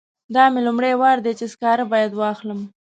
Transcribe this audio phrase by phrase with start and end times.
[0.35, 2.59] دا مې لومړی وار دی چې سکاره باید واخلم.